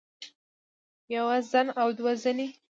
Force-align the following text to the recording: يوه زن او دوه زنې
يوه 1.15 1.35
زن 1.51 1.67
او 1.81 1.87
دوه 1.97 2.13
زنې 2.23 2.47